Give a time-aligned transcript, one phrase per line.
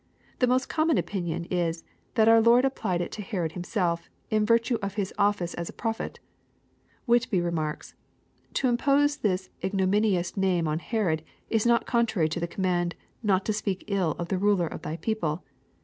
[0.39, 1.83] The most common opinion is,
[2.15, 5.69] that our Lord applied it to Herod him self, in virtue of His office as
[5.69, 6.19] a prophet.
[7.05, 7.93] Whitby remarks,
[8.55, 13.45] To impose this ignominious name on Herod is not contrary to the command * not
[13.45, 15.43] to speak ill of the ruler of thy people.